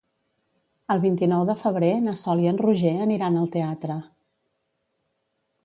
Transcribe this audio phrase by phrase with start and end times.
[0.93, 3.99] El vint-i-nou de febrer na Sol i en Roger aniran al teatre.